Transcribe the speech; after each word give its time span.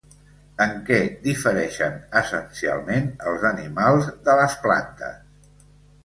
En 0.63 0.71
què 0.85 0.95
difereixen 1.25 1.99
essencialment 2.21 3.11
els 3.33 3.45
animals 3.49 4.07
de 4.31 4.37
les 4.41 4.57
plantes? 4.65 5.61